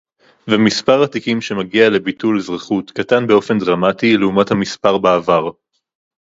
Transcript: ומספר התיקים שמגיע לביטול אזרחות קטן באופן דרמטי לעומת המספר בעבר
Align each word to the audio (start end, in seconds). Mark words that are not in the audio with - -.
ומספר 0.49 1.03
התיקים 1.03 1.41
שמגיע 1.41 1.89
לביטול 1.89 2.37
אזרחות 2.37 2.91
קטן 2.91 3.27
באופן 3.27 3.59
דרמטי 3.59 4.17
לעומת 4.17 4.51
המספר 4.51 4.97
בעבר 4.97 5.49